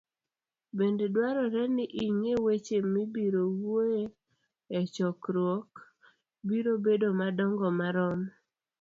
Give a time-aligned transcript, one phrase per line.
[0.77, 4.03] Bende dwarore ni ing'e weche mibiro wuoyoe
[4.77, 5.69] e chokruok
[6.47, 8.19] biro bedo madongo marom